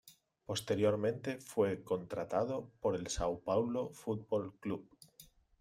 Posteriormente 0.47 1.37
fue 1.37 1.83
contratado 1.83 2.71
por 2.81 2.95
el 2.95 3.03
São 3.05 3.39
Paulo 3.43 3.91
Futebol 3.93 4.55
Clube. 4.59 4.89